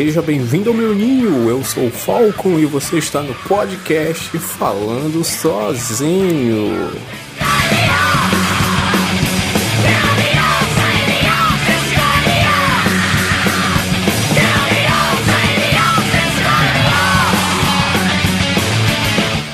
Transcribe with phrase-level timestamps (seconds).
[0.00, 1.46] Seja bem-vindo ao meu ninho.
[1.46, 6.90] Eu sou o Falcon e você está no podcast falando sozinho.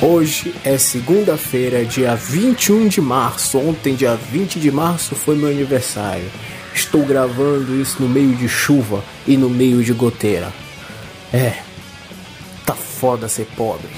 [0.01, 3.59] Hoje é segunda-feira, dia 21 de março.
[3.59, 6.31] Ontem, dia 20 de março, foi meu aniversário.
[6.77, 10.53] Estou gravando isso no meio de chuva e no meio de goteira.
[11.33, 11.55] É,
[12.67, 13.89] tá foda ser pobre.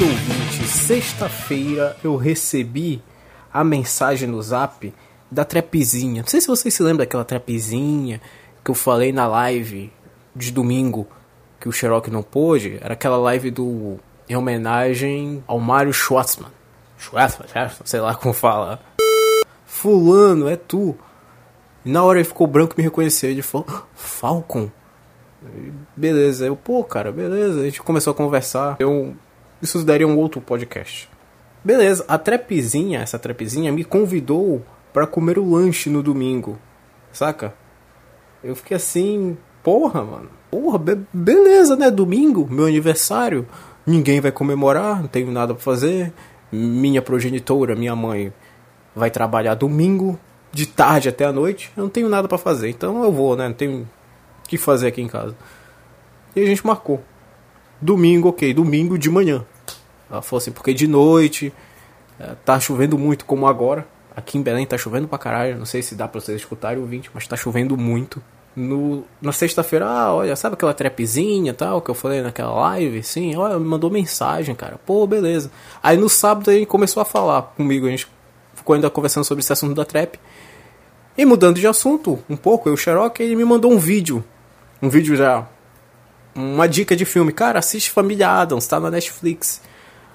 [0.00, 3.02] Querido ouvinte, sexta-feira eu recebi
[3.52, 4.94] a mensagem no zap
[5.30, 6.22] da Trapzinha.
[6.22, 8.18] Não sei se vocês se lembram daquela Trapzinha
[8.64, 9.92] que eu falei na live
[10.34, 11.06] de domingo
[11.60, 12.78] que o Xerox não pôde.
[12.80, 16.50] Era aquela live do em homenagem ao Mário Schwartzman.
[16.96, 17.48] Schwartzman,
[17.84, 18.80] sei lá como fala.
[19.66, 20.96] Fulano, é tu.
[21.84, 23.28] Na hora ele ficou branco e me reconheceu.
[23.28, 24.70] Ele falou: Falcon.
[25.94, 27.60] Beleza, eu, pô, cara, beleza.
[27.60, 28.76] A gente começou a conversar.
[28.78, 29.14] Eu
[29.62, 31.08] isso daria um outro podcast.
[31.62, 36.58] Beleza, a trepezinha, essa trepezinha me convidou para comer o lanche no domingo.
[37.12, 37.54] Saca?
[38.42, 40.30] Eu fiquei assim, porra, mano.
[40.50, 41.90] Porra, be beleza, né?
[41.90, 43.46] Domingo, meu aniversário.
[43.86, 46.12] Ninguém vai comemorar, não tenho nada pra fazer.
[46.50, 48.32] Minha progenitora, minha mãe,
[48.94, 50.18] vai trabalhar domingo,
[50.52, 51.70] de tarde até a noite.
[51.76, 53.48] Eu não tenho nada para fazer, então eu vou, né?
[53.48, 55.36] Não tenho o que fazer aqui em casa.
[56.34, 57.02] E a gente marcou.
[57.80, 59.44] Domingo, ok, domingo de manhã.
[60.10, 61.52] Assim, porque de noite
[62.18, 63.86] é, tá chovendo muito como agora.
[64.14, 65.58] Aqui em Belém tá chovendo pra caralho.
[65.58, 68.22] Não sei se dá pra vocês escutarem o ouvinte, mas tá chovendo muito.
[68.56, 73.00] No, na sexta-feira, ah, olha, sabe aquela trapzinha tal que eu falei naquela live?
[73.02, 74.78] Sim, olha, me mandou mensagem, cara.
[74.84, 75.50] Pô, beleza.
[75.80, 78.08] Aí no sábado ele começou a falar comigo, a gente
[78.54, 80.18] ficou ainda conversando sobre esse assunto da trap.
[81.16, 84.24] E mudando de assunto um pouco, eu, o Xerox, ele me mandou um vídeo.
[84.82, 85.46] Um vídeo já
[86.34, 87.32] uma dica de filme.
[87.32, 89.60] Cara, assiste Família Adams, tá na Netflix.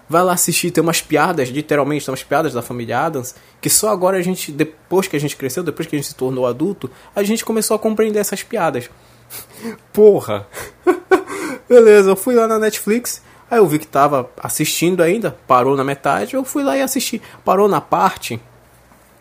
[0.07, 3.89] Vai lá assistir, tem umas piadas, literalmente, tem umas piadas da família Adams, que só
[3.89, 6.89] agora a gente, depois que a gente cresceu, depois que a gente se tornou adulto,
[7.15, 8.89] a gente começou a compreender essas piadas.
[9.91, 10.47] Porra!
[11.67, 15.83] Beleza, eu fui lá na Netflix, aí eu vi que tava assistindo ainda, parou na
[15.83, 17.21] metade, eu fui lá e assisti.
[17.43, 18.39] Parou na parte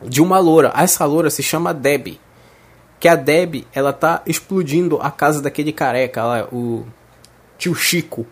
[0.03, 0.71] de uma loura.
[0.77, 2.21] Essa loura se chama Debbie
[3.05, 6.87] que a Deb, ela tá explodindo a casa daquele careca lá, o
[7.59, 8.25] tio Chico.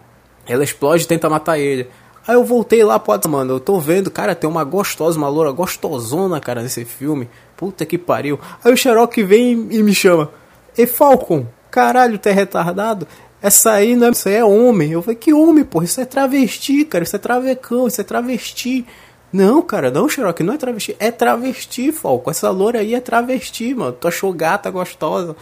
[0.49, 1.91] Ela explode e tenta matar ele.
[2.27, 5.51] Aí eu voltei lá, pode, mano, eu tô vendo, cara, tem uma gostosa, uma loura
[5.51, 7.29] gostosona, cara, nesse filme.
[7.57, 8.39] Puta que pariu.
[8.63, 10.31] Aí o Xerox vem e me chama.
[10.77, 13.07] E Falcon, caralho, tu é retardado?
[13.41, 14.93] Essa aí não é, isso aí é homem.
[14.93, 15.85] Eu falei, que homem, porra?
[15.85, 18.87] Isso é travesti, cara, isso é travecão, isso é travesti.
[19.33, 20.95] Não, cara, não, Xerox, não é travesti.
[21.01, 22.31] É travesti, Falco.
[22.31, 23.93] Essa loura aí é travesti, mano.
[23.93, 25.35] Tu achou gata gostosa.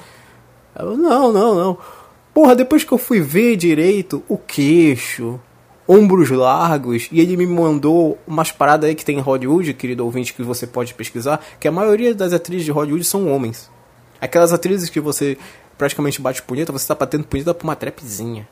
[0.78, 1.78] Eu, não, não, não.
[2.32, 5.40] Porra, depois que eu fui ver direito o queixo,
[5.90, 10.32] ombros largos, e ele me mandou umas paradas aí que tem em Hollywood, querido ouvinte,
[10.32, 13.68] que você pode pesquisar, que a maioria das atrizes de Hollywood são homens.
[14.20, 15.36] Aquelas atrizes que você
[15.76, 18.46] praticamente bate punheta, você tá batendo punheta pra uma trapzinha.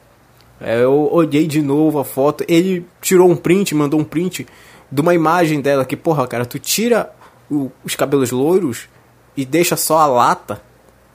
[0.61, 4.45] É, eu olhei de novo a foto, ele tirou um print, mandou um print
[4.91, 7.13] de uma imagem dela que, porra, cara, tu tira
[7.49, 8.89] o, os cabelos loiros
[9.37, 10.61] e deixa só a lata,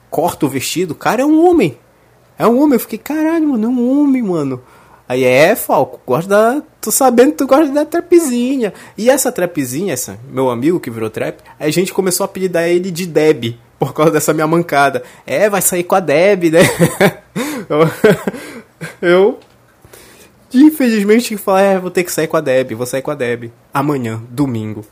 [0.08, 1.76] corta o vestido, cara, é um homem.
[2.38, 2.76] É um homem.
[2.76, 4.62] Eu fiquei, caralho, mano, é um homem, mano.
[5.08, 6.62] Aí é, Falco, gosta da.
[6.80, 8.72] Tô sabendo que tu gosta da trapzinha.
[8.96, 12.90] E essa trapzinha, essa, meu amigo que virou trap, a gente começou a apelidar ele
[12.90, 15.02] de Deb, por causa dessa minha mancada.
[15.26, 16.60] É, vai sair com a Deb, né?
[19.00, 19.38] eu
[20.54, 23.50] Infelizmente falar, é, vou ter que sair com a Deb, vou sair com a Deb.
[23.72, 24.84] Amanhã, domingo.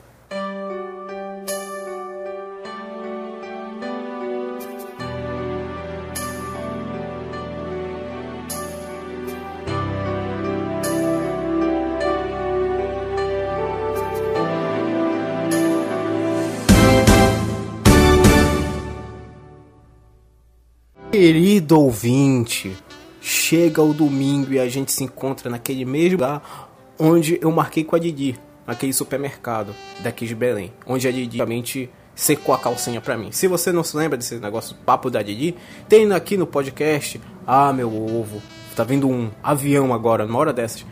[21.73, 22.77] Querido ouvinte,
[23.19, 27.97] chega o domingo e a gente se encontra naquele mesmo lugar onde eu marquei com
[27.97, 33.17] a Didi, naquele supermercado daqui de Belém, onde a Didi realmente secou a calcinha pra
[33.17, 33.33] mim.
[33.33, 35.55] Se você não se lembra desse negócio papo da Didi,
[35.89, 38.43] tem aqui no podcast, ah meu ovo,
[38.77, 40.85] tá vindo um avião agora, numa hora dessas.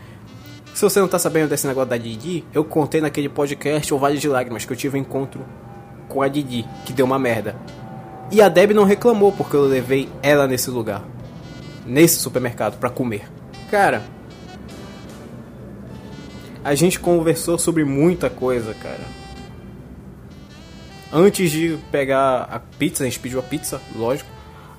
[0.73, 4.17] Se você não tá sabendo desse negócio da Didi, eu contei naquele podcast O Vale
[4.17, 5.45] de Lágrimas que eu tive um encontro
[6.09, 7.55] com a Didi, que deu uma merda.
[8.31, 11.03] E a Deb não reclamou porque eu levei ela nesse lugar,
[11.85, 13.29] nesse supermercado para comer.
[13.69, 14.03] Cara,
[16.63, 19.03] a gente conversou sobre muita coisa, cara.
[21.11, 24.29] Antes de pegar a pizza, a gente pediu a pizza, lógico.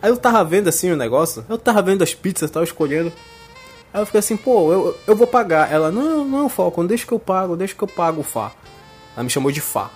[0.00, 3.12] Aí eu tava vendo assim o negócio, eu tava vendo as pizzas, tava escolhendo.
[3.92, 5.70] Aí eu fiquei assim, pô, eu, eu vou pagar.
[5.70, 8.50] Ela, não, não, Falcon, deixa que eu pago, deixa que eu pago o Fá.
[9.14, 9.90] Ela me chamou de Fá.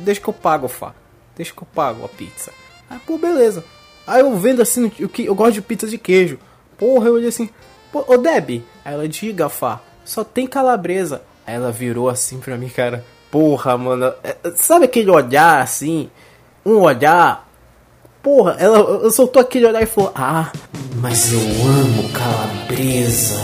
[0.00, 0.94] Deixa que eu pago o Fá.
[1.36, 2.50] Deixa que eu pago a pizza.
[2.92, 3.64] Aí, pô, beleza.
[4.06, 6.38] Aí eu vendo assim, o que eu gosto de pizza de queijo.
[6.76, 7.48] Porra, eu olhei assim,
[7.90, 8.62] pô, ô Deb.
[8.84, 11.22] Aí ela, diga, Fá, só tem calabresa.
[11.46, 13.02] Aí ela virou assim pra mim, cara.
[13.30, 14.12] Porra, mano.
[14.22, 16.10] É, sabe aquele olhar assim?
[16.66, 17.48] Um olhar.
[18.22, 20.52] Porra, ela soltou aquele olhar e falou: Ah,
[20.96, 23.40] mas eu amo calabresa.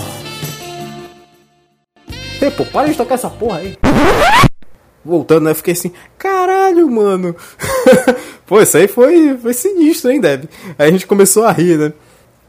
[2.55, 3.79] Pô, para de tocar essa porra aí.
[5.05, 5.53] Voltando, né?
[5.53, 7.35] Eu fiquei assim, caralho, mano.
[8.49, 10.47] pô, isso aí foi, foi sinistro, hein, Deb?
[10.79, 11.93] Aí a gente começou a rir, né?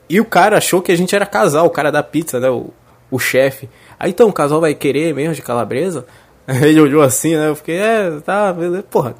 [0.10, 2.50] E o cara achou que a gente era casal, o cara da pizza, né?
[2.50, 2.74] O,
[3.12, 3.70] o chefe.
[4.00, 6.06] Aí então, o casal vai querer mesmo de calabresa?
[6.48, 7.50] Ele olhou assim, né?
[7.50, 8.84] Eu fiquei, é, tá, beleza.
[8.84, 9.14] Porra,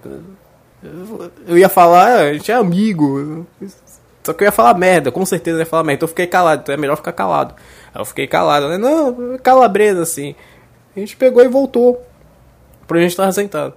[1.46, 3.46] eu ia falar, a gente é amigo.
[4.24, 5.98] Só que eu ia falar merda, com certeza eu ia falar merda.
[5.98, 7.54] Então eu fiquei calado, então é melhor ficar calado.
[7.94, 8.78] Aí eu fiquei calado, né?
[8.78, 10.34] Não, calabresa assim.
[10.96, 12.02] A gente pegou e voltou.
[12.88, 13.74] Pra gente estar sentado.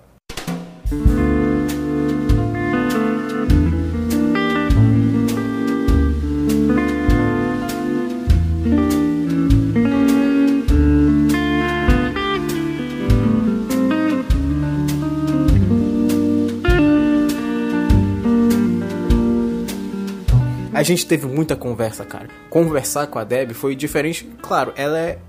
[20.83, 22.27] A gente teve muita conversa, cara.
[22.51, 24.29] Conversar com a Deb foi diferente.
[24.43, 25.21] Claro, ela é,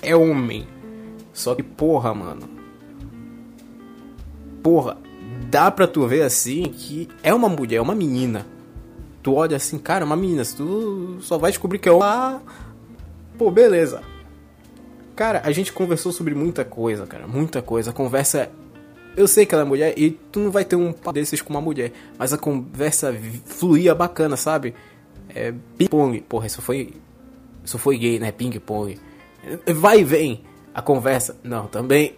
[0.00, 0.66] é homem.
[1.34, 2.48] Só que, porra, mano.
[4.62, 4.96] Porra,
[5.50, 8.46] dá pra tu ver assim que é uma mulher, é uma menina.
[9.22, 10.44] Tu olha assim, cara, é uma menina.
[10.46, 12.40] Tu só vai descobrir que é uma.
[13.36, 14.00] Pô, beleza.
[15.14, 17.28] Cara, a gente conversou sobre muita coisa, cara.
[17.28, 17.90] Muita coisa.
[17.90, 18.50] A conversa
[19.14, 21.50] eu sei que ela é mulher e tu não vai ter um papo desses com
[21.50, 23.14] uma mulher, mas a conversa
[23.44, 24.74] fluía bacana, sabe?
[25.34, 26.94] É, ping-pong, porra, isso foi.
[27.64, 28.32] Isso foi gay, né?
[28.32, 28.98] Ping-pong.
[29.74, 30.44] Vai e vem
[30.74, 31.36] a conversa.
[31.42, 32.16] Não, também.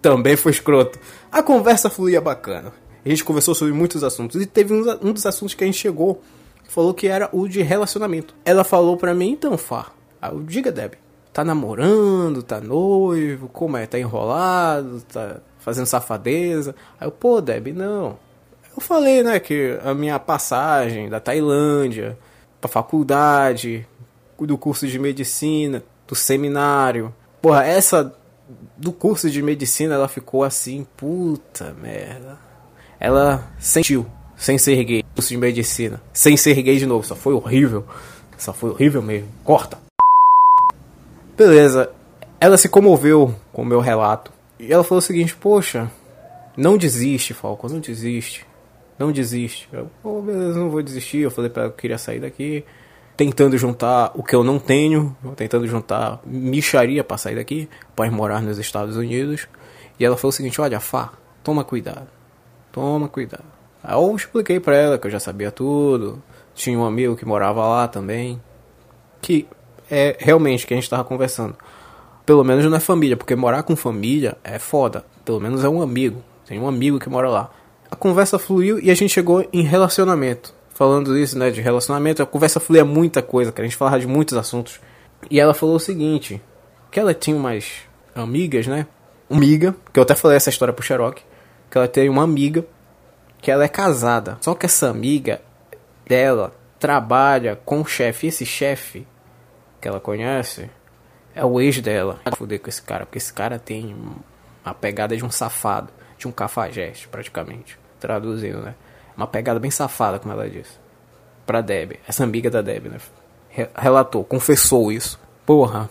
[0.00, 0.98] Também foi escroto.
[1.30, 2.72] A conversa fluía bacana.
[3.04, 4.40] A gente conversou sobre muitos assuntos.
[4.40, 6.22] E teve um, um dos assuntos que a gente chegou.
[6.68, 8.34] Falou que era o de relacionamento.
[8.44, 9.92] Ela falou pra mim, então, Fá.
[10.22, 10.94] Eu diga, Deb.
[11.32, 13.86] Tá namorando, tá noivo, como é?
[13.86, 16.74] Tá enrolado, tá fazendo safadeza.
[17.00, 18.18] Aí eu, pô, Deb, não.
[18.74, 22.18] Eu falei, né, que a minha passagem da Tailândia
[22.60, 23.86] pra faculdade,
[24.38, 27.14] do curso de medicina, do seminário.
[27.40, 28.14] Porra, essa
[28.76, 32.38] do curso de medicina ela ficou assim, puta merda.
[32.98, 37.34] Ela sentiu, sem ser gay, curso de medicina, sem ser gay de novo, só foi
[37.34, 37.84] horrível.
[38.38, 39.28] Só foi horrível mesmo.
[39.44, 39.78] Corta.
[41.36, 41.90] Beleza.
[42.40, 44.32] Ela se comoveu com o meu relato.
[44.58, 45.88] E ela falou o seguinte: Poxa,
[46.56, 48.44] não desiste, Falco, não desiste
[49.02, 49.68] não desiste.
[49.72, 51.18] Eu, oh, beleza, não vou desistir.
[51.18, 52.64] Eu falei para ela que eu queria sair daqui.
[53.16, 58.40] Tentando juntar o que eu não tenho, tentando juntar micharia para sair daqui, para morar
[58.40, 59.46] nos Estados Unidos.
[60.00, 61.12] E ela falou o seguinte: Olha, Fá,
[61.44, 62.08] toma cuidado,
[62.72, 63.44] toma cuidado.
[63.84, 66.22] Aí eu expliquei para ela que eu já sabia tudo.
[66.54, 68.40] Tinha um amigo que morava lá também.
[69.20, 69.46] Que
[69.90, 71.54] é realmente que a gente tava conversando.
[72.24, 75.04] Pelo menos não é família, porque morar com família é foda.
[75.24, 76.22] Pelo menos é um amigo.
[76.46, 77.50] Tem um amigo que mora lá
[77.92, 80.54] a conversa fluiu e a gente chegou em relacionamento.
[80.72, 83.66] Falando isso, né, de relacionamento, a conversa fluía muita coisa, cara.
[83.66, 84.80] A gente falava de muitos assuntos.
[85.30, 86.40] E ela falou o seguinte:
[86.90, 87.82] que ela tinha umas
[88.14, 88.86] amigas, né?
[89.30, 91.22] Amiga, que eu até falei essa história pro Cherokee,
[91.70, 92.64] que ela tem uma amiga
[93.42, 94.38] que ela é casada.
[94.40, 95.42] Só que essa amiga
[96.06, 98.26] dela trabalha com o chefe.
[98.26, 99.06] E esse chefe
[99.82, 100.70] que ela conhece
[101.34, 102.20] é o ex dela.
[102.38, 103.94] Foder com esse cara, porque esse cara tem
[104.64, 108.74] a pegada de um safado, de um cafajeste, praticamente traduzindo, né?
[109.16, 110.72] Uma pegada bem safada, como ela disse.
[111.46, 112.98] Pra Deb, essa amiga da Deb, né?
[113.74, 115.18] Relatou, confessou isso.
[115.46, 115.88] Porra,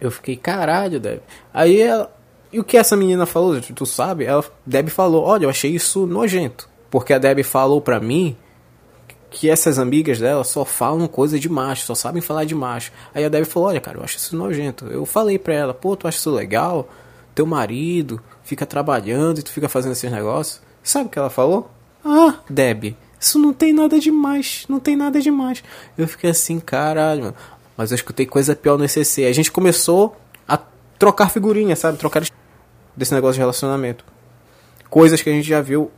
[0.00, 1.20] eu fiquei, caralho, Deb.
[1.52, 2.12] Aí ela.
[2.52, 4.24] E o que essa menina falou, tu sabe?
[4.24, 6.68] Ela, Deb falou, olha, eu achei isso nojento.
[6.90, 8.36] Porque a Deb falou pra mim
[9.28, 12.92] que essas amigas dela só falam coisa de macho, só sabem falar de macho.
[13.12, 14.86] Aí a Deb falou, olha, cara, eu acho isso nojento.
[14.86, 16.88] Eu falei pra ela, pô, tu acha isso legal?
[17.34, 20.62] Teu marido fica trabalhando e tu fica fazendo esses negócios.
[20.84, 21.70] Sabe o que ela falou?
[22.04, 25.64] Ah, Deb, isso não tem nada demais, não tem nada demais.
[25.96, 27.36] Eu fiquei assim, caralho, mano.
[27.74, 29.24] Mas eu escutei coisa pior no ECC.
[29.24, 30.14] A gente começou
[30.46, 30.58] a
[30.98, 31.96] trocar figurinha, sabe?
[31.96, 32.22] Trocar
[32.94, 34.04] desse negócio de relacionamento.
[34.90, 35.90] Coisas que a gente já viu.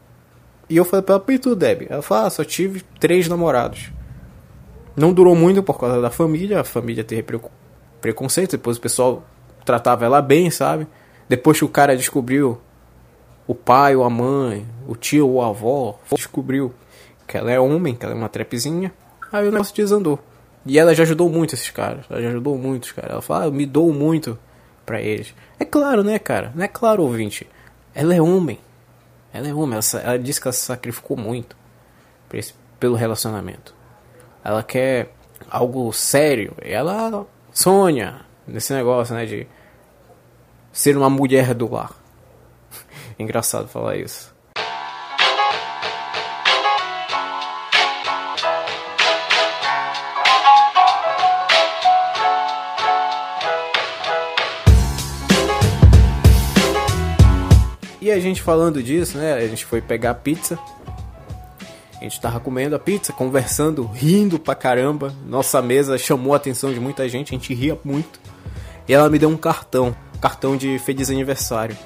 [0.70, 1.86] E eu falei pra ela, e tu, Deb?
[1.90, 3.90] Ela falou, ah, só tive três namorados.
[4.96, 7.24] Não durou muito por causa da família, a família teve
[8.00, 9.24] preconceito, depois o pessoal
[9.64, 10.86] tratava ela bem, sabe?
[11.28, 12.58] Depois que o cara descobriu,
[13.46, 16.74] o pai ou a mãe, o tio ou a avó, descobriu
[17.26, 18.92] que ela é homem, que ela é uma trepezinha,
[19.32, 20.18] aí o negócio desandou.
[20.64, 23.12] E ela já ajudou muito esses caras, ela já ajudou muito os caras.
[23.12, 24.36] Ela fala, ah, eu me dou muito
[24.84, 25.32] para eles.
[25.60, 26.52] É claro, né, cara?
[26.54, 27.46] Não é claro, ouvinte.
[27.94, 28.58] Ela é homem.
[29.32, 29.78] Ela é homem.
[29.78, 31.56] Ela, ela disse que ela se sacrificou muito
[32.32, 33.74] esse, pelo relacionamento.
[34.44, 35.12] Ela quer
[35.48, 36.52] algo sério.
[36.60, 39.46] Ela sonha nesse negócio, né, de
[40.72, 41.94] ser uma mulher do lar.
[43.18, 44.34] Engraçado falar isso.
[58.06, 59.32] E a gente falando disso, né?
[59.32, 60.56] A gente foi pegar a pizza.
[61.98, 65.12] A gente tava comendo a pizza, conversando, rindo pra caramba.
[65.26, 68.20] Nossa mesa chamou a atenção de muita gente, a gente ria muito.
[68.86, 71.76] E ela me deu um cartão, cartão de feliz aniversário.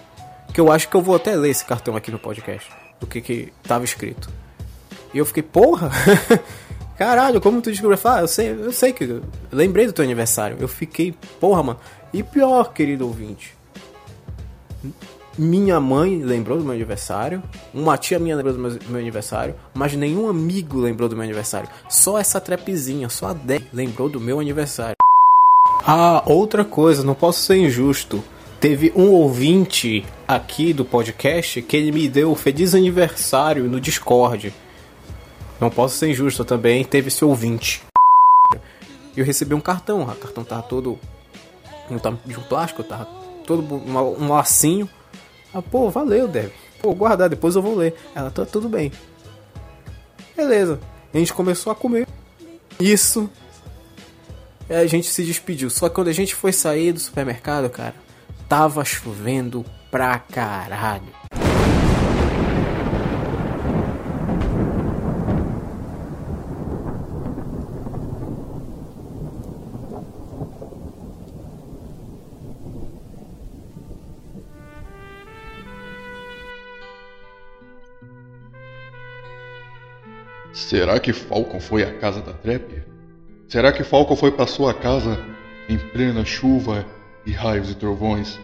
[0.53, 2.71] Que eu acho que eu vou até ler esse cartão aqui no podcast.
[2.99, 4.31] Do que que tava escrito.
[5.13, 5.91] E eu fiquei, porra!
[6.99, 7.99] Caralho, como tu descobriu?
[8.05, 9.23] Ah, eu sei, eu sei que.
[9.51, 10.59] Lembrei do teu aniversário.
[10.61, 11.81] Eu fiquei, porra, mano.
[12.13, 13.57] E pior, querido ouvinte.
[15.39, 17.43] Minha mãe lembrou do meu aniversário,
[17.73, 21.69] uma tia minha lembrou do meu, meu aniversário, mas nenhum amigo lembrou do meu aniversário.
[21.89, 24.97] Só essa trepezinha, só a Dé lembrou do meu aniversário.
[25.87, 28.23] Ah, outra coisa, não posso ser injusto.
[28.61, 34.53] Teve um ouvinte aqui do podcast que ele me deu feliz aniversário no Discord.
[35.59, 37.83] Não posso ser injusto também, teve esse ouvinte.
[39.17, 40.99] Eu recebi um cartão, o cartão tava todo
[42.25, 43.07] de um plástico, tava
[43.47, 44.89] todo um lacinho
[45.53, 46.53] ah, pô, valeu, Deb.
[46.81, 47.95] Pô, guardar, depois eu vou ler.
[48.15, 48.93] Ela, tá tudo bem.
[50.37, 50.79] Beleza.
[51.13, 52.07] A gente começou a comer.
[52.79, 53.29] Isso.
[54.69, 55.69] E a gente se despediu.
[55.69, 57.95] Só que quando a gente foi sair do supermercado, cara,
[58.51, 61.05] tava chovendo pra caralho.
[80.53, 82.83] Será que Falcon foi à casa da Trap?
[83.49, 85.25] Será que Falcon foi para sua casa
[85.69, 86.85] em plena chuva
[87.25, 88.39] e raios e trovões,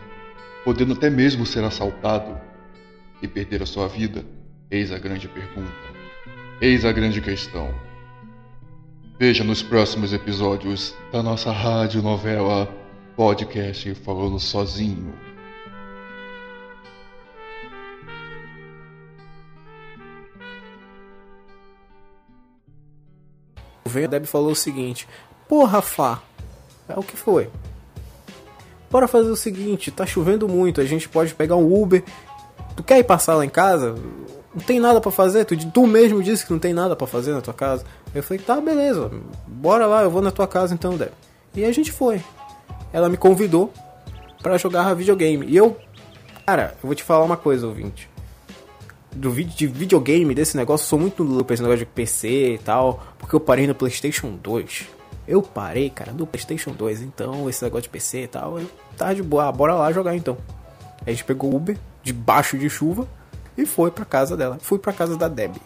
[0.64, 2.40] podendo até mesmo ser assaltado
[3.23, 4.25] e perder a sua vida?
[4.71, 5.73] Eis a grande pergunta.
[6.61, 7.75] Eis a grande questão.
[9.18, 12.68] Veja nos próximos episódios da nossa rádio novela
[13.16, 15.14] podcast falando sozinho.
[24.04, 25.09] a Deb falou o seguinte:
[25.49, 26.21] Porra, Fá,
[26.88, 27.50] é o que foi?
[28.90, 32.02] Bora fazer o seguinte: tá chovendo muito, a gente pode pegar um Uber.
[32.75, 33.95] Tu quer ir passar lá em casa?
[34.55, 35.45] Não tem nada para fazer?
[35.45, 37.85] Tu, tu mesmo disse que não tem nada para fazer na tua casa.
[38.14, 39.11] Eu falei: Tá, beleza,
[39.47, 41.12] bora lá, eu vou na tua casa então, Deb.
[41.55, 42.21] E a gente foi.
[42.93, 43.73] Ela me convidou
[44.43, 45.47] para jogar videogame.
[45.47, 45.76] E eu,
[46.47, 48.09] cara, eu vou te falar uma coisa, ouvinte
[49.16, 53.02] do vídeo de videogame desse negócio, sou muito louco esse negócio de PC e tal,
[53.19, 54.95] porque eu parei no PlayStation 2.
[55.26, 59.14] Eu parei, cara, no PlayStation 2, então esse negócio de PC e tal, eu tava
[59.14, 60.37] de boa, ah, bora lá jogar então.
[61.04, 63.09] A gente pegou o Uber debaixo de chuva
[63.56, 64.59] e foi pra casa dela.
[64.61, 65.61] Fui pra casa da Debbie.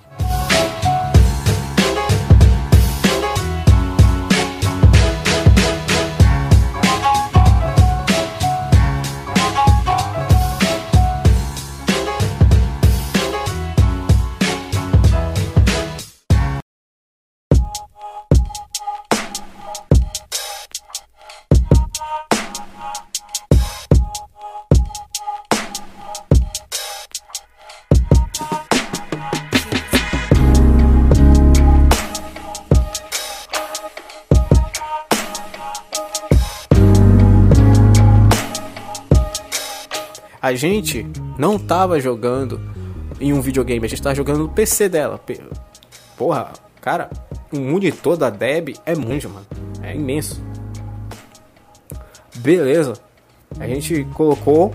[40.50, 41.07] A gente
[41.38, 42.61] não tava jogando
[43.21, 45.21] em um videogame, a gente tava jogando no PC dela.
[46.16, 47.09] Porra, cara,
[47.52, 49.47] o monitor da Deb é muito, mano.
[49.80, 50.42] É imenso.
[52.37, 52.95] Beleza.
[53.59, 54.75] A gente colocou.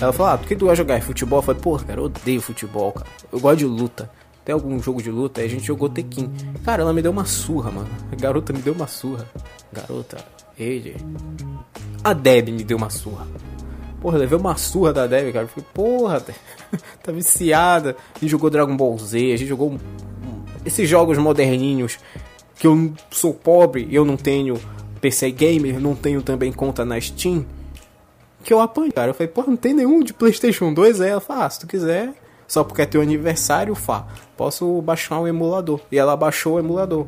[0.00, 1.38] Ela falou: Ah, por que tu vai jogar futebol?
[1.38, 3.06] Eu falei: Porra, cara, eu odeio futebol, cara.
[3.30, 4.10] Eu gosto de luta.
[4.44, 5.40] Tem algum jogo de luta?
[5.40, 6.30] Aí a gente jogou Tekken.
[6.64, 7.88] Cara, ela me deu uma surra, mano.
[8.10, 9.26] A garota me deu uma surra.
[9.72, 10.18] Garota,
[10.58, 10.96] ele.
[12.02, 13.26] A Deb me deu uma surra.
[14.04, 15.46] Porra, levei uma surra da Debbie, cara.
[15.46, 16.22] Fiquei, porra,
[17.02, 17.96] tá viciada.
[18.14, 19.78] A gente jogou Dragon Ball Z, a gente jogou
[20.62, 21.98] esses jogos moderninhos
[22.58, 24.60] que eu sou pobre eu não tenho
[25.00, 27.46] PC Gamer, não tenho também conta na Steam.
[28.42, 29.08] Que eu apanho, cara.
[29.08, 31.00] Eu falei, porra, não tem nenhum de PlayStation 2?
[31.00, 32.12] Aí ela falou, ah, se tu quiser,
[32.46, 34.06] só porque é teu aniversário, Fá,
[34.36, 35.80] posso baixar um emulador.
[35.90, 37.06] E ela baixou o emulador.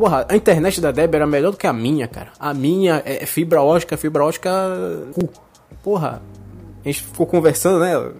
[0.00, 2.32] Porra, a internet da Deb era melhor do que a minha, cara.
[2.40, 4.50] A minha é fibra ótica, fibra ótica.
[5.82, 6.22] Porra,
[6.82, 8.10] a gente ficou conversando, né?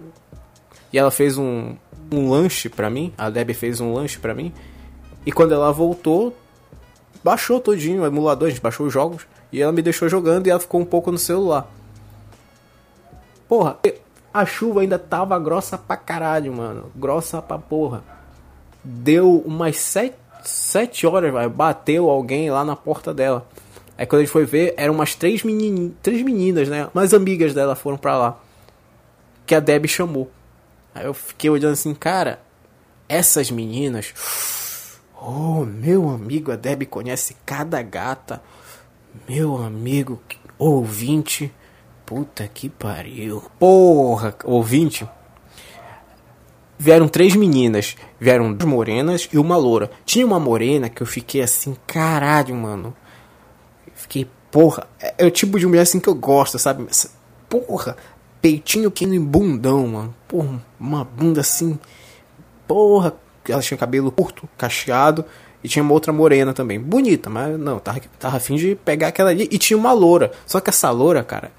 [0.93, 1.75] E ela fez um,
[2.11, 3.11] um lanche pra mim.
[3.17, 4.53] A Deb fez um lanche pra mim.
[5.25, 6.37] E quando ela voltou,
[7.23, 9.25] baixou todinho o emulador, a gente baixou os jogos.
[9.51, 11.67] E ela me deixou jogando e ela ficou um pouco no celular.
[13.49, 13.79] Porra,
[14.31, 16.91] a chuva ainda tava grossa pra caralho, mano.
[16.95, 18.03] Grossa pra porra.
[18.83, 23.47] Deu umas sete sete horas, vai, bateu alguém lá na porta dela.
[23.97, 26.89] Aí quando a gente foi ver, eram umas três, menin três meninas, né?
[26.93, 28.39] Umas amigas dela foram pra lá.
[29.45, 30.31] Que a Deb chamou.
[30.93, 32.39] Aí eu fiquei olhando assim, cara,
[33.07, 34.13] essas meninas.
[35.21, 38.41] Oh, meu amigo, a Deb conhece cada gata.
[39.27, 40.21] Meu amigo,
[40.57, 41.53] ouvinte.
[42.05, 43.43] Puta que pariu.
[43.59, 45.07] Porra, ouvinte
[46.81, 47.95] vieram três meninas.
[48.19, 49.91] Vieram duas morenas e uma loura.
[50.03, 52.95] Tinha uma morena que eu fiquei assim, caralho, mano.
[53.93, 54.87] Fiquei, porra.
[54.99, 56.87] É, é o tipo de mulher assim que eu gosto, sabe?
[57.47, 57.95] Porra,
[58.41, 60.15] peitinho pequeno e bundão, mano.
[60.27, 61.77] Porra, uma bunda assim.
[62.67, 63.13] Porra,
[63.47, 65.23] ela tinha cabelo curto, cacheado.
[65.63, 66.79] E tinha uma outra morena também.
[66.79, 69.47] Bonita, mas não, tava, tava afim de pegar aquela ali.
[69.51, 70.31] E tinha uma loura.
[70.47, 71.51] Só que essa loura, cara,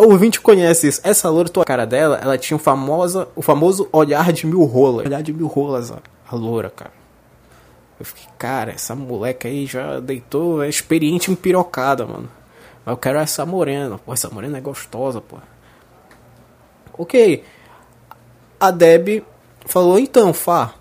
[0.00, 1.00] o ouvinte conhece isso.
[1.04, 5.06] Essa loura, tua cara dela, ela tinha o, famosa, o famoso olhar de mil rolas.
[5.06, 6.92] Olhar de mil rolas, a, loura, cara.
[7.98, 12.28] Eu fiquei, cara, essa moleca aí já deitou, é experiente em pirocada, mano.
[12.84, 13.98] Mas eu quero essa morena.
[13.98, 15.36] Pô, essa morena é gostosa, pô.
[16.96, 17.44] Ok.
[18.58, 19.22] A Deb
[19.66, 20.74] falou, então, Fá,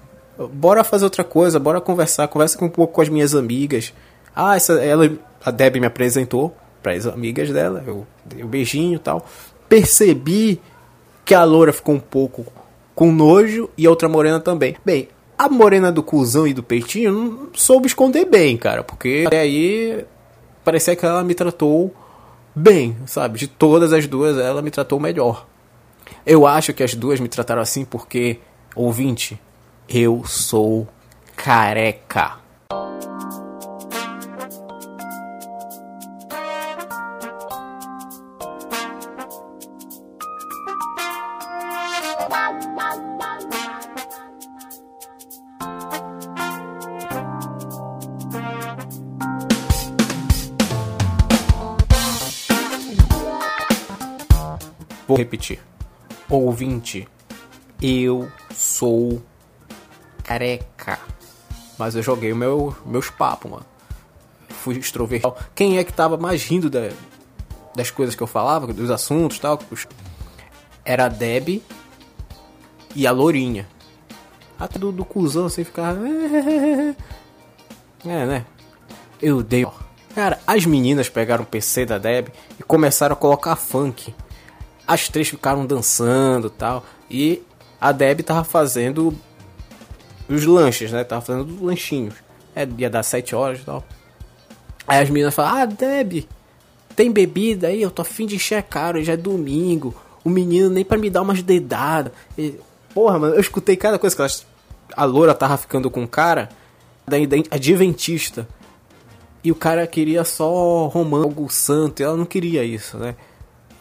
[0.54, 2.28] bora fazer outra coisa, bora conversar.
[2.28, 3.94] Conversa um pouco com as minhas amigas.
[4.36, 5.10] Ah, essa, ela,
[5.44, 9.26] a Deb me apresentou para as amigas dela, eu dei um beijinho e tal.
[9.68, 10.60] Percebi
[11.26, 12.46] que a loura ficou um pouco
[12.96, 14.76] com nojo e a outra morena também.
[14.84, 19.40] Bem, a morena do cuzão e do peitinho não soube esconder bem, cara, porque até
[19.40, 20.06] aí
[20.66, 21.94] parecia que ela me tratou
[22.54, 23.40] bem, sabe?
[23.40, 25.48] De todas as duas, ela me tratou melhor.
[26.26, 28.40] Eu acho que as duas me trataram assim porque,
[28.76, 29.40] ouvinte,
[29.88, 30.88] eu sou
[31.36, 32.34] careca.
[55.30, 55.60] Repetir.
[56.28, 57.08] Ouvinte,
[57.80, 59.22] eu sou
[60.24, 61.00] careca.
[61.78, 63.66] Mas eu joguei meu, meus papos, mano.
[64.50, 65.36] Fui extrovertido.
[65.54, 66.90] Quem é que tava mais rindo da,
[67.76, 69.60] das coisas que eu falava, dos assuntos e tal?
[70.84, 71.62] Era a Deb
[72.96, 73.68] e a Lourinha.
[74.60, 75.96] Até do, do cuzão assim ficar.
[78.06, 78.46] É, né?
[79.22, 79.68] Eu dei.
[80.16, 84.16] Cara, as meninas pegaram o PC da Deb e começaram a colocar funk.
[84.90, 86.84] As três ficaram dançando tal.
[87.12, 87.44] E
[87.80, 89.14] a Deb tava fazendo
[90.28, 91.04] os lanches, né?
[91.04, 92.16] Tava fazendo os lanchinhos.
[92.56, 93.84] É, ia dar sete horas e tal.
[94.88, 96.26] Aí as meninas falam, ah, Deb,
[96.96, 97.84] tem bebida aí?
[97.84, 99.94] Eu tô afim de cara, já é domingo.
[100.24, 102.12] O menino nem para me dar umas dedadas.
[102.36, 102.56] E,
[102.92, 104.44] porra, mano, eu escutei cada coisa que elas...
[104.98, 106.50] A loura tava ficando com o cara
[107.08, 107.16] da
[107.52, 108.48] adventista.
[109.44, 112.00] E o cara queria só romance, algo santo.
[112.00, 113.16] E ela não queria isso, né?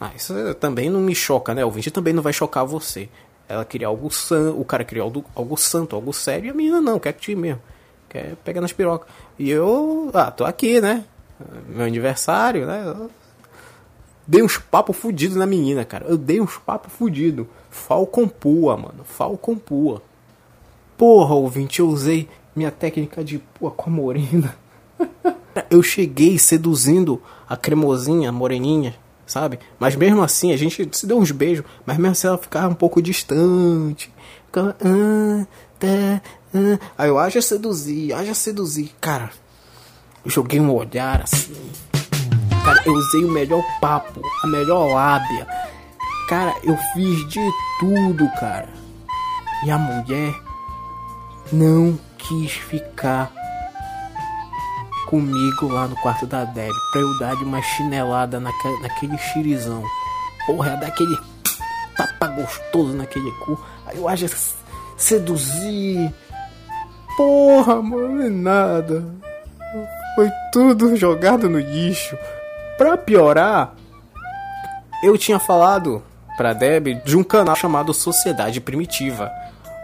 [0.00, 1.64] Ah, isso também não me choca, né?
[1.64, 3.08] O ouvinte também não vai chocar você.
[3.48, 6.80] Ela queria algo santo, o cara queria algo, algo santo, algo sério, e a menina
[6.80, 7.60] não, quer te mesmo.
[8.08, 9.08] Quer pegar nas pirocas.
[9.38, 11.04] E eu, ah, tô aqui, né?
[11.68, 12.82] Meu aniversário, né?
[12.86, 13.10] Eu
[14.26, 16.06] dei uns papos fudidos na menina, cara.
[16.06, 17.46] Eu dei uns papos fudidos.
[17.70, 19.04] Falcon Pua, mano.
[19.04, 20.02] Falcon Pua.
[20.96, 24.56] Porra, ouvinte, eu usei minha técnica de pua com a morena.
[25.70, 28.94] eu cheguei seduzindo a cremosinha, a moreninha
[29.28, 29.60] sabe?
[29.78, 32.74] Mas mesmo assim, a gente se deu uns beijos, mas mesmo assim ela ficava um
[32.74, 34.10] pouco distante.
[34.46, 35.46] Ficava, ah,
[35.78, 36.22] tá,
[36.54, 36.78] ah.
[36.96, 38.90] Aí eu haja seduzir, haja seduzir.
[39.00, 39.30] Cara,
[40.24, 41.54] eu joguei um olhar assim.
[42.64, 45.46] Cara, eu usei o melhor papo, a melhor lábia.
[46.28, 47.40] Cara, eu fiz de
[47.78, 48.68] tudo, cara.
[49.64, 50.34] E a mulher
[51.52, 53.32] não quis ficar
[55.08, 59.82] comigo lá no quarto da Deb pra eu dar de uma chinelada naquele, naquele xirizão.
[60.46, 61.18] Porra, daquele
[61.96, 63.58] tapa gostoso naquele cu.
[63.86, 64.28] Aí eu acho
[64.96, 66.12] seduzir.
[67.16, 69.04] Porra, mano, é nada.
[70.14, 72.16] Foi tudo jogado no lixo.
[72.76, 73.74] Pra piorar,
[75.02, 76.02] eu tinha falado
[76.36, 79.32] pra Deb de um canal chamado Sociedade Primitiva.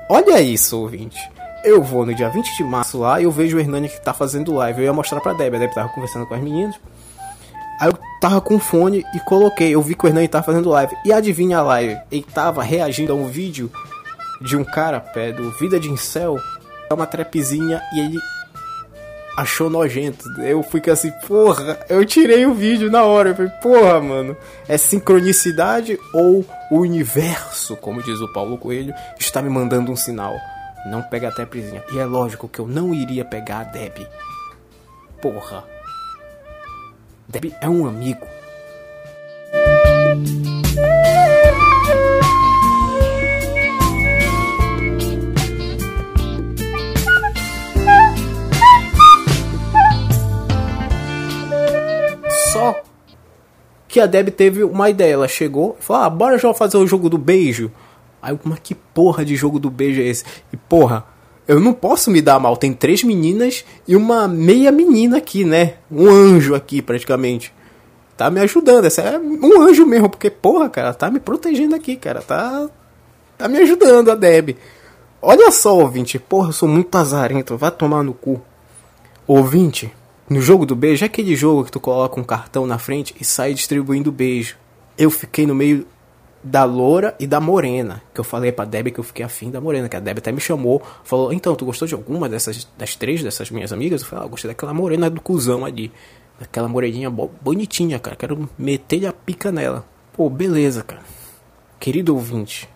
[0.09, 1.34] Olha isso, ouvinte.
[1.65, 4.13] Eu vou no dia 20 de março lá e eu vejo o Hernani que tá
[4.13, 4.81] fazendo live.
[4.81, 6.79] Eu ia mostrar pra Deb, a Deb tava conversando com as meninas.
[7.81, 9.75] Aí eu tava com fone e coloquei.
[9.75, 10.95] Eu vi que o Hernani tava fazendo live.
[11.07, 11.99] E adivinha a live?
[12.13, 13.71] Ele tava reagindo a um vídeo
[14.43, 16.39] de um cara pé do Vida de Incel.
[16.91, 18.19] É uma trapzinha e ele
[19.35, 20.29] achou nojento.
[20.43, 23.31] Eu fiquei assim, porra, eu tirei o vídeo na hora.
[23.31, 24.37] Eu falei, porra, mano,
[24.69, 30.35] é sincronicidade ou o universo, como diz o Paulo Coelho, está me mandando um sinal.
[30.85, 31.83] Não pega a Trepizinha.
[31.93, 34.07] E é lógico que eu não iria pegar a Deb.
[35.21, 35.65] Porra.
[37.27, 38.27] Deb é um amigo.
[52.53, 52.83] Só
[53.89, 55.15] que a Deb teve uma ideia.
[55.15, 57.73] Ela chegou e falou: Ah, bora já fazer o jogo do beijo.
[58.25, 60.25] Aí mas que porra de jogo do beijo é esse?
[60.51, 61.05] E porra,
[61.47, 62.57] eu não posso me dar mal.
[62.57, 65.75] Tem três meninas e uma meia menina aqui, né?
[65.91, 67.53] Um anjo aqui, praticamente.
[68.17, 68.87] Tá me ajudando.
[68.87, 72.23] Essa é um anjo mesmo, porque, porra, cara, tá me protegendo aqui, cara.
[72.23, 72.67] Tá.
[73.37, 74.57] Tá me ajudando a Deb.
[75.21, 76.19] Olha só, ouvinte.
[76.19, 77.59] Porra, eu sou muito azarento.
[77.59, 78.41] Vai tomar no cu.
[79.27, 79.93] Ouvinte,
[80.31, 83.25] no jogo do beijo, é aquele jogo que tu coloca um cartão na frente e
[83.25, 84.57] sai distribuindo beijo.
[84.97, 85.87] Eu fiquei no meio
[86.45, 88.03] da loura e da morena.
[88.13, 89.89] Que eu falei pra Deb que eu fiquei afim da morena.
[89.89, 90.83] Que a Deb até me chamou.
[91.03, 94.03] Falou, então, tu gostou de alguma dessas das três dessas minhas amigas?
[94.03, 95.91] Eu falei, ah, gostei daquela morena do cuzão ali.
[96.39, 98.15] Daquela moreninha bonitinha, cara.
[98.15, 99.87] Quero meter a pica nela.
[100.13, 101.03] Pô, beleza, cara.
[101.81, 102.69] Querido ouvinte,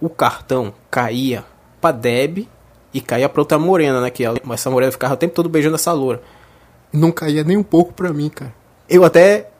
[0.00, 1.44] o cartão caía
[1.80, 2.48] pra Deb
[2.94, 4.10] e caía pra outra morena, né?
[4.10, 6.22] Que essa morena ficava o tempo todo beijando essa loura.
[6.92, 8.54] Não caía nem um pouco pra mim, cara.
[8.88, 9.51] Eu até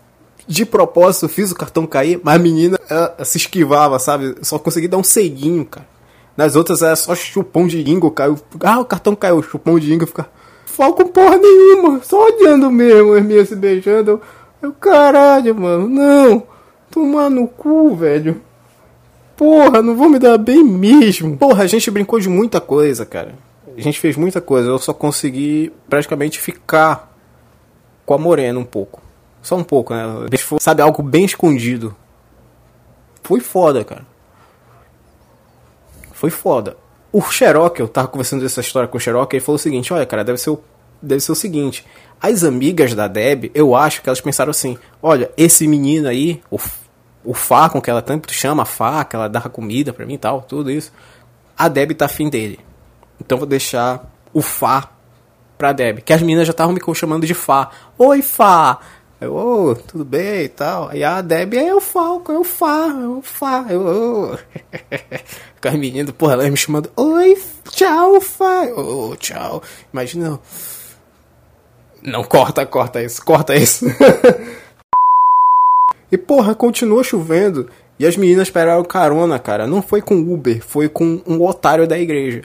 [0.47, 4.35] de propósito fiz o cartão cair, mas a menina ela, se esquivava, sabe?
[4.43, 5.87] Só consegui dar um ceguinho, cara.
[6.37, 8.39] Nas outras era só chupão de língua, caiu.
[8.61, 10.27] Ah, o cartão caiu, chupão de língua, fica.
[10.65, 14.21] Falco porra nenhuma, só olhando mesmo, as minhas se beijando.
[14.61, 16.43] Eu, caralho, mano, não.
[16.91, 18.41] Tomar no cu, velho.
[19.37, 21.37] Porra, não vou me dar bem mesmo.
[21.37, 23.35] Porra, a gente brincou de muita coisa, cara.
[23.77, 24.69] A gente fez muita coisa.
[24.69, 27.13] Eu só consegui praticamente ficar
[28.07, 29.03] com a Morena um pouco.
[29.43, 30.05] Só um pouco, né?
[30.61, 31.95] Sabe, algo bem escondido.
[33.23, 34.07] Foi foda, cara.
[36.13, 36.77] Foi foda.
[37.13, 40.07] O Xerox, eu tava conversando essa história com o Xerox, ele falou o seguinte: olha,
[40.07, 40.61] cara, deve ser o,
[41.03, 41.85] deve ser o seguinte.
[42.21, 46.59] As amigas da Deb, eu acho que elas pensaram assim: olha, esse menino aí, o,
[47.25, 50.19] o Fá, com que ela tanto chama Fá, que ela dava comida pra mim e
[50.19, 50.93] tal, tudo isso.
[51.59, 52.61] A Deb tá afim dele.
[53.21, 54.91] Então vou deixar o Fá
[55.59, 56.01] pra Deb.
[56.01, 57.71] Que as meninas já estavam me chamando de Fá.
[57.99, 58.79] Oi, Fá!
[59.23, 60.89] Eu, oh, tudo bem e tal.
[60.89, 63.65] Aí a Deb é o Falco, é o Fá, é o Fá.
[63.71, 64.39] Eu, oh.
[65.63, 68.65] Com as meninas, porra, elas me chamando, oi, tchau, Fá.
[68.77, 69.63] Oh, tchau.
[69.93, 70.41] Imagina.
[72.03, 73.87] Não, corta, corta isso, corta isso.
[76.11, 77.71] e porra, continua chovendo.
[78.01, 79.69] E as meninas esperaram carona, cara.
[79.69, 82.43] Não foi com Uber, foi com um otário da igreja.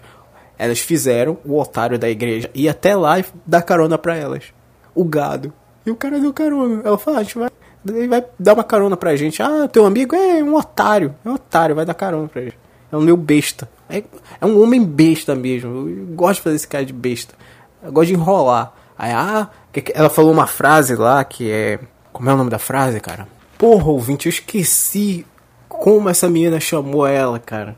[0.59, 4.53] Elas fizeram o otário da igreja ir até lá e dar carona pra elas.
[4.93, 5.51] O gado.
[5.87, 6.81] E o cara deu carona.
[6.83, 7.49] Ela falou, ah, a gente vai.
[7.87, 9.41] Ele vai dar uma carona pra gente.
[9.41, 11.15] Ah, teu amigo é um otário.
[11.23, 12.57] É um otário, vai dar carona pra gente.
[12.91, 13.69] É um meu besta.
[13.89, 14.03] É,
[14.41, 15.89] é um homem besta mesmo.
[15.89, 17.35] Eu gosto de fazer esse cara de besta.
[17.81, 18.73] Eu gosto de enrolar.
[18.97, 19.49] Aí, ah,
[19.93, 21.79] ela falou uma frase lá que é.
[22.11, 23.25] Como é o nome da frase, cara?
[23.57, 25.25] Porra, ouvinte, eu esqueci
[25.69, 27.77] como essa menina chamou ela, cara.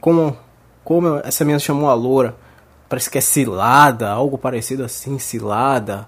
[0.00, 0.36] Como,
[0.84, 2.36] como essa menina chamou a loura.
[2.88, 6.06] Parece que é cilada, algo parecido assim, cilada.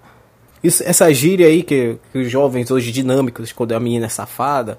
[0.62, 4.78] Isso, essa gíria aí que, que, os jovens hoje dinâmicos, quando a menina é safada,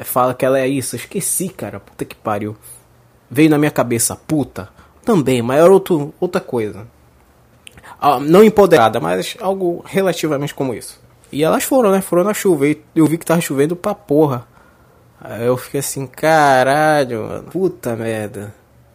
[0.00, 0.96] fala que ela é isso.
[0.96, 1.80] Esqueci, cara.
[1.80, 2.56] Puta que pariu.
[3.30, 4.68] Veio na minha cabeça, puta.
[5.04, 6.86] Também, mas era outro, outra coisa.
[8.00, 11.00] Ah, não empoderada, mas algo relativamente como isso.
[11.30, 12.00] E elas foram, né?
[12.00, 12.66] Foram na chuva.
[12.66, 14.46] E eu vi que tava chovendo pra porra.
[15.20, 17.50] Aí eu fiquei assim, caralho, mano.
[17.50, 18.54] Puta merda.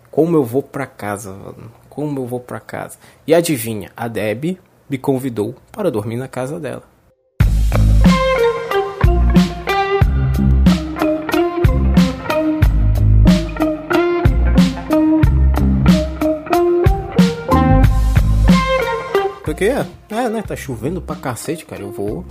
[0.09, 1.71] Como eu vou pra casa, mano?
[1.89, 2.97] Como eu vou pra casa?
[3.27, 4.57] E adivinha, a Deb
[4.89, 6.83] me convidou para dormir na casa dela.
[19.47, 19.85] O que é?
[20.09, 20.41] É, né?
[20.41, 21.81] Tá chovendo pra cacete, cara.
[21.81, 22.25] Eu vou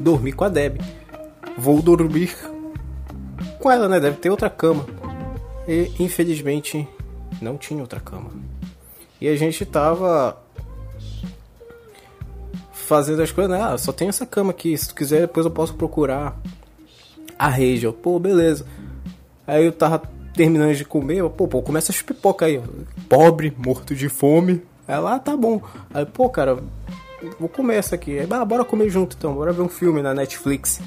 [0.00, 0.80] dormir com a Deb.
[1.58, 2.34] Vou dormir
[3.60, 4.00] com ela, né?
[4.00, 4.86] Deve ter outra cama.
[5.68, 6.88] E infelizmente
[7.40, 8.30] não tinha outra cama.
[9.20, 10.43] E a gente tava
[12.84, 13.62] fazendo as coisas, né?
[13.62, 14.76] Ah, só tem essa cama aqui.
[14.76, 16.38] Se tu quiser, depois eu posso procurar
[17.38, 17.90] a rede.
[17.90, 18.64] Pô, beleza.
[19.46, 20.02] Aí eu tava
[20.34, 22.60] terminando de comer, pô, pô, começa as pipoca aí,
[23.08, 24.62] pobre, morto de fome.
[24.86, 25.62] Ela, ah, tá bom.
[25.92, 26.58] Aí, pô, cara,
[27.38, 28.18] vou comer essa aqui.
[28.18, 30.80] Aí, ah, bora comer junto então, bora ver um filme na Netflix.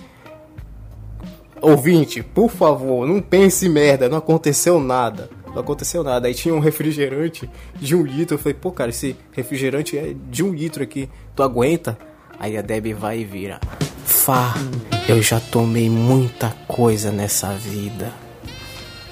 [1.62, 5.30] Ouvinte, por favor, não pense merda, não aconteceu nada.
[5.54, 6.28] Não aconteceu nada.
[6.28, 8.36] Aí tinha um refrigerante de um litro.
[8.36, 11.10] Eu falei, pô, cara, esse refrigerante é de um litro aqui.
[11.36, 11.98] Tu aguenta?
[12.40, 13.60] Aí a Debbie vai e vira.
[14.06, 14.54] Fá,
[15.10, 18.14] eu já tomei muita coisa nessa vida.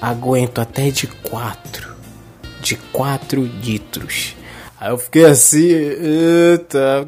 [0.00, 1.94] Aguento até de quatro.
[2.60, 4.36] De quatro litros.
[4.78, 7.06] Aí eu fiquei assim, eita.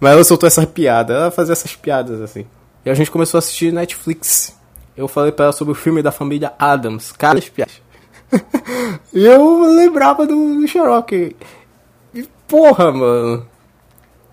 [0.00, 2.44] Mas ela soltou essa piada, ela fazia essas piadas assim.
[2.84, 4.56] E a gente começou a assistir Netflix.
[4.96, 7.81] Eu falei pra ela sobre o filme da família Adams, cara, as piadas.
[9.12, 10.64] eu lembrava do, do.
[12.14, 13.46] E porra, mano.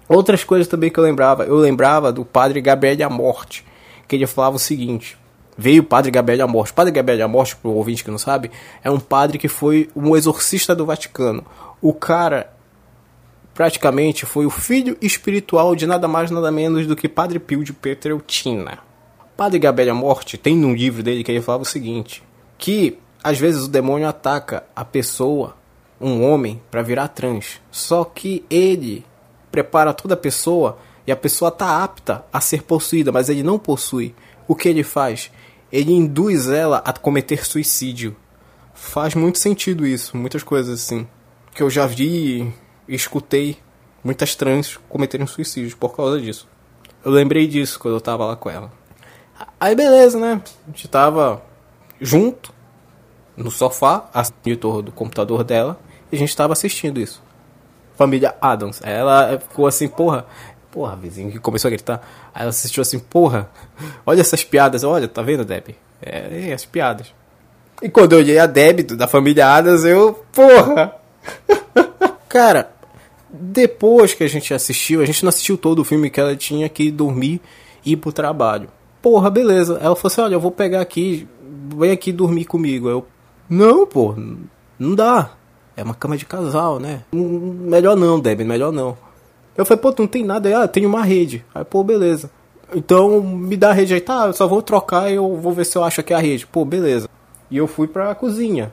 [0.07, 1.43] Outras coisas também que eu lembrava.
[1.43, 3.65] Eu lembrava do padre Gabriel da Morte.
[4.07, 5.17] Que ele falava o seguinte:
[5.57, 6.71] veio o padre Gabriel da Morte.
[6.71, 8.49] O padre Gabriel da Morte, pro ouvinte que não sabe,
[8.83, 11.45] é um padre que foi um exorcista do Vaticano.
[11.81, 12.51] O cara
[13.53, 17.73] praticamente foi o filho espiritual de nada mais nada menos do que Padre Pio de
[17.73, 18.79] Petreutina.
[19.35, 22.23] Padre Gabriel da Morte tem num livro dele que ele falava o seguinte:
[22.57, 25.55] que às vezes o demônio ataca a pessoa,
[25.99, 27.61] um homem, para virar trans.
[27.69, 29.05] Só que ele
[29.51, 33.59] prepara toda a pessoa e a pessoa tá apta a ser possuída, mas ele não
[33.59, 34.15] possui.
[34.47, 35.31] O que ele faz?
[35.71, 38.15] Ele induz ela a cometer suicídio.
[38.73, 41.07] Faz muito sentido isso, muitas coisas assim.
[41.53, 42.53] Que eu já vi
[42.87, 43.57] e escutei
[44.03, 46.47] muitas trans cometerem suicídio por causa disso.
[47.03, 48.71] Eu lembrei disso quando eu tava lá com ela.
[49.59, 50.41] Aí beleza, né?
[50.67, 51.41] A gente tava
[51.99, 52.53] junto
[53.39, 55.79] no sofá, a monitor do computador dela,
[56.11, 57.21] e a gente tava assistindo isso.
[57.95, 58.81] Família Adams.
[58.83, 60.25] Ela ficou assim, porra,
[60.71, 62.01] porra, vizinho, que começou a gritar.
[62.33, 63.49] Aí ela assistiu assim, porra,
[64.05, 65.75] olha essas piadas, olha, tá vendo, Deb?
[66.01, 67.13] É, é as piadas.
[67.81, 70.93] E quando eu olhei a Deb da família Adams, eu, porra!
[72.27, 72.71] Cara,
[73.29, 76.67] depois que a gente assistiu, a gente não assistiu todo o filme que ela tinha
[76.67, 77.41] que dormir
[77.85, 78.69] e ir pro trabalho.
[79.01, 79.79] Porra, beleza.
[79.81, 81.27] Ela falou assim: olha, eu vou pegar aqui,
[81.77, 82.89] vem aqui dormir comigo.
[82.89, 83.07] Eu,
[83.49, 84.15] não, pô,
[84.77, 85.31] não dá.
[85.75, 87.01] É uma cama de casal, né?
[87.11, 88.95] Melhor não, Deb, melhor não.
[89.57, 90.53] Eu falei, pô, tu não tem nada aí?
[90.53, 91.43] Ah, tem uma rede.
[91.55, 92.29] Aí, pô, beleza.
[92.75, 94.01] Então, me dá a rede aí.
[94.01, 96.45] Tá, eu só vou trocar e eu vou ver se eu acho aqui a rede.
[96.45, 97.09] Pô, beleza.
[97.49, 98.71] E eu fui pra cozinha.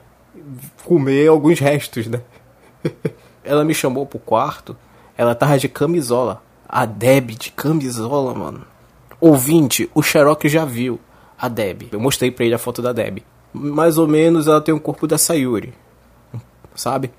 [0.85, 2.21] Comer alguns restos, né?
[3.43, 4.77] ela me chamou pro quarto.
[5.17, 6.43] Ela tava de camisola.
[6.69, 8.61] A Deb de camisola, mano.
[9.19, 10.99] Ouvinte, o Xerox já viu
[11.39, 11.89] a Deb.
[11.91, 13.23] Eu mostrei pra ele a foto da Deb
[13.57, 15.73] mais ou menos ela tem o corpo da Sayuri.
[16.75, 17.11] Sabe?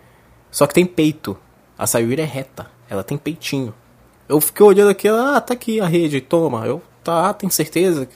[0.51, 1.37] Só que tem peito.
[1.77, 2.67] A Sayuri é reta.
[2.89, 3.75] Ela tem peitinho.
[4.29, 6.67] Eu fiquei olhando aqui, ah, tá aqui a rede, toma.
[6.67, 8.09] Eu, tá, tem certeza?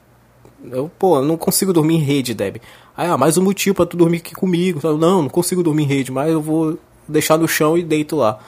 [0.71, 2.59] Eu, pô, não consigo dormir em rede, Deb.
[2.97, 4.81] Ah, mais um motivo pra tu dormir aqui comigo.
[4.83, 8.17] Eu, não, não consigo dormir em rede, mas eu vou deixar no chão e deito
[8.17, 8.39] lá.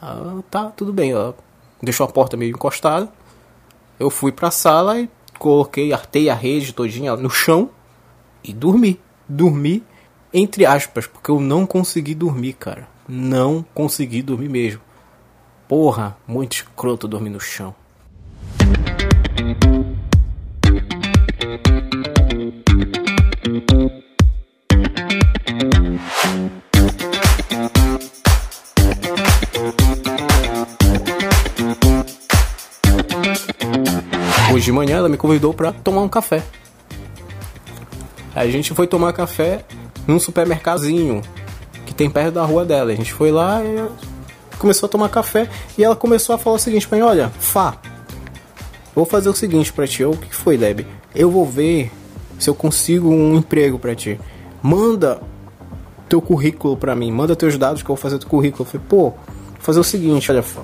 [0.00, 1.12] Ah, tá, tudo bem.
[1.12, 1.34] Ela
[1.82, 3.08] deixou a porta meio encostada.
[3.98, 7.70] Eu fui pra sala e coloquei, artei a rede todinha no chão
[8.42, 9.82] e dormi dormir,
[10.32, 12.88] entre aspas, porque eu não consegui dormir, cara.
[13.08, 14.80] Não consegui dormir mesmo.
[15.68, 17.74] Porra, muito escroto dormir no chão.
[34.52, 36.42] Hoje de manhã ela me convidou para tomar um café.
[38.34, 39.64] A gente foi tomar café
[40.06, 41.22] num supermercadozinho
[41.86, 42.92] que tem perto da rua dela.
[42.92, 43.88] A gente foi lá e
[44.58, 47.76] começou a tomar café e ela começou a falar o seguinte pra mim, olha, Fá,
[48.94, 50.04] vou fazer o seguinte pra ti.
[50.04, 50.86] o que foi, Deb?
[51.14, 51.90] Eu vou ver
[52.38, 54.18] se eu consigo um emprego pra ti.
[54.62, 55.20] Manda
[56.08, 58.62] teu currículo pra mim, manda teus dados que eu vou fazer teu currículo.
[58.62, 59.16] Eu falei, pô, vou
[59.60, 60.62] fazer o seguinte, olha, Fá,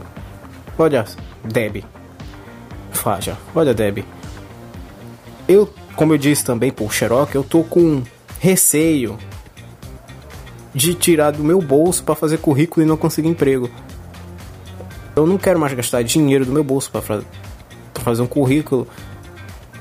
[0.78, 1.04] olha,
[1.44, 1.84] Deb,
[2.90, 4.04] Faja, olha, Deb,
[5.48, 8.02] eu como eu disse também por Xerox, eu tô com
[8.38, 9.18] receio
[10.74, 13.68] de tirar do meu bolso para fazer currículo e não conseguir emprego.
[15.14, 17.02] Eu não quero mais gastar dinheiro do meu bolso para
[17.96, 18.88] fazer um currículo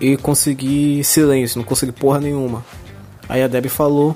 [0.02, 2.66] e conseguir silêncio, não conseguir porra nenhuma.
[3.30, 4.14] Aí a Deb falou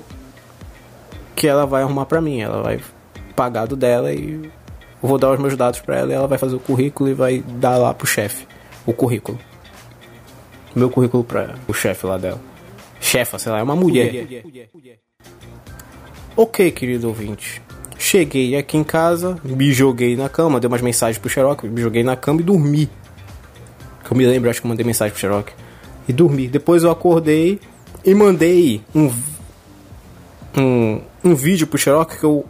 [1.34, 2.82] que ela vai arrumar pra mim, ela vai
[3.34, 4.42] pagar do dela e
[5.02, 7.14] eu vou dar os meus dados para ela e ela vai fazer o currículo e
[7.14, 8.46] vai dar lá pro chefe
[8.84, 9.38] o currículo.
[10.74, 12.40] Meu currículo para o chefe lá dela.
[13.00, 14.26] Chefa, sei lá, é uma mulher.
[16.36, 17.62] Ok, querido ouvinte.
[17.96, 22.02] Cheguei aqui em casa, me joguei na cama, dei umas mensagens pro Xerox, me joguei
[22.02, 22.88] na cama e dormi.
[24.02, 25.52] Que eu me lembro, acho que eu mandei mensagem pro Xerox.
[26.08, 26.48] E dormi.
[26.48, 27.60] Depois eu acordei
[28.04, 29.10] e mandei um,
[30.56, 32.44] um, um vídeo pro Xerox que eu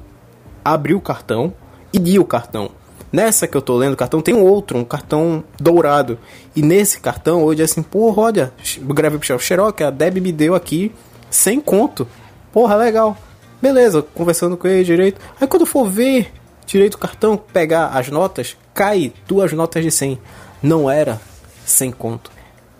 [0.65, 1.53] abri o cartão
[1.93, 2.71] e li o cartão.
[3.14, 6.18] Nessa que eu tô lendo o cartão tem um outro, um cartão dourado.
[6.57, 10.53] E nesse cartão eu disse assim, porra, olha, gravei pro Xerox, a Deb me deu
[10.53, 10.90] aqui
[11.31, 12.09] sem conto.
[12.53, 13.16] Porra, legal.
[13.62, 15.20] Beleza, conversando com ele direito.
[15.40, 16.33] Aí quando for ver
[16.66, 20.18] direito o cartão, pegar as notas, cai duas notas de 100.
[20.61, 21.20] Não era
[21.64, 22.33] 100 conto,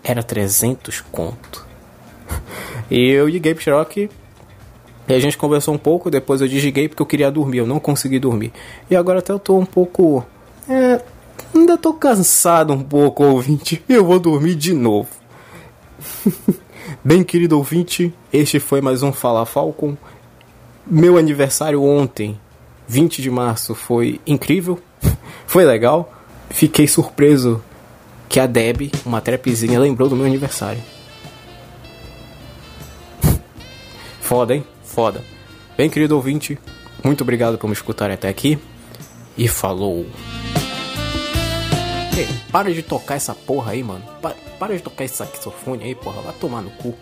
[0.03, 1.65] era 300 conto.
[2.91, 4.09] e eu liguei pro Xerox
[5.07, 7.79] e a gente conversou um pouco, depois eu desliguei porque eu queria dormir, eu não
[7.79, 8.51] consegui dormir.
[8.89, 10.25] E agora até eu tô um pouco.
[10.67, 10.99] É,
[11.53, 13.83] ainda tô cansado um pouco, ouvinte.
[13.87, 15.09] Eu vou dormir de novo.
[17.03, 19.95] Bem, querido ouvinte, este foi mais um Fala Falcon.
[20.87, 22.39] Meu aniversário ontem,
[22.87, 24.79] 20 de março, foi incrível.
[25.45, 26.11] foi legal.
[26.49, 27.63] Fiquei surpreso
[28.27, 30.81] que a Deb, uma trepezinha, lembrou do meu aniversário.
[34.19, 34.65] Foda, hein?
[34.95, 35.21] Foda.
[35.77, 36.57] Bem, querido ouvinte,
[37.03, 38.57] muito obrigado por me escutar até aqui.
[39.37, 40.05] E falou.
[42.17, 44.05] Ei, para de tocar essa porra aí, mano.
[44.21, 46.21] Pa para de tocar esse saxofone aí, porra.
[46.21, 46.95] Vai tomar no cu.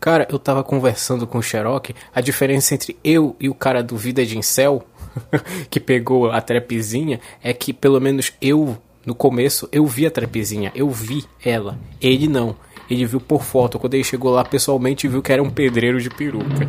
[0.00, 3.96] Cara, eu tava conversando com o Xerox, a diferença entre eu e o cara do
[3.96, 4.84] Vida de Incel
[5.70, 10.72] que pegou a trepezinha é que pelo menos eu no começo eu vi a trepezinha,
[10.74, 11.78] eu vi ela.
[12.00, 12.56] Ele não.
[12.90, 13.78] Ele viu por foto.
[13.78, 16.68] Quando ele chegou lá pessoalmente viu que era um pedreiro de peruca.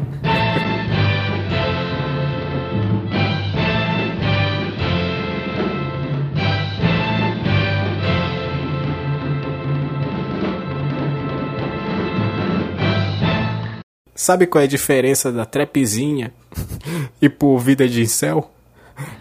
[14.23, 16.31] Sabe qual é a diferença da trepezinha
[17.21, 18.49] e por vida de incel?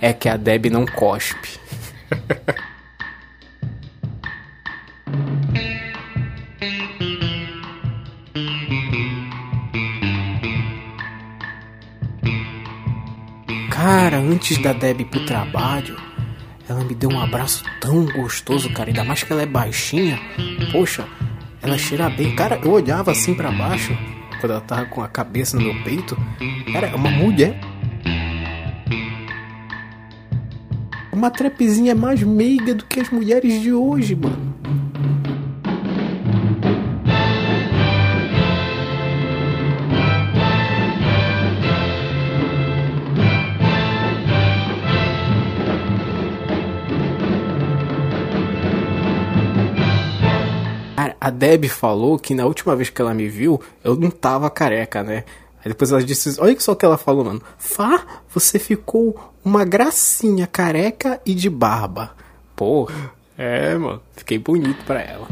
[0.01, 1.59] É que a Deb não cospe.
[13.73, 15.97] Cara, antes da Deb ir pro trabalho,
[16.69, 18.91] ela me deu um abraço tão gostoso, cara.
[18.91, 20.21] Ainda mais que ela é baixinha.
[20.71, 21.05] Poxa,
[21.61, 22.37] ela cheira bem.
[22.37, 23.99] Cara, eu olhava assim para baixo
[24.43, 26.17] quando ela tava com a cabeça no meu peito,
[26.75, 27.55] era uma mulher.
[31.13, 34.52] Uma trepezinha mais meiga do que as mulheres de hoje, mano.
[51.23, 55.05] A Deb falou que na última vez que ela me viu, eu não tava careca,
[55.05, 55.23] né?
[55.61, 57.41] Aí depois ela disse, olha só o que ela falou, mano.
[57.57, 62.11] Fá, você ficou uma gracinha careca e de barba.
[62.57, 62.91] Pô,
[63.39, 65.29] é, mano, fiquei bonito pra ela.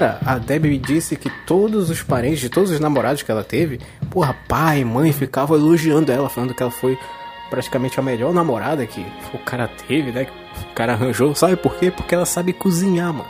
[0.00, 3.78] Cara, a Debbie disse que todos os parentes de todos os namorados que ela teve,
[4.10, 6.98] porra, pai, mãe, ficavam elogiando ela, falando que ela foi
[7.50, 10.24] praticamente a melhor namorada que o cara teve, né?
[10.24, 11.34] Que o cara arranjou.
[11.34, 11.90] Sabe por quê?
[11.90, 13.28] Porque ela sabe cozinhar, mano.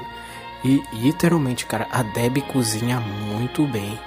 [0.64, 3.98] E literalmente, cara, a Debbie cozinha muito bem.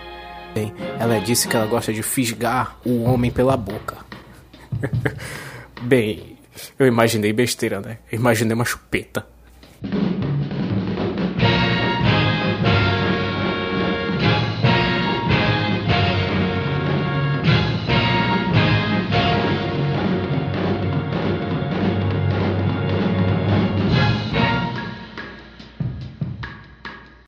[0.55, 3.97] Bem, ela disse que ela gosta de fisgar o homem pela boca.
[5.84, 6.38] bem,
[6.80, 7.97] eu imaginei besteira, né?
[8.09, 9.32] Imaginei uma chupeta.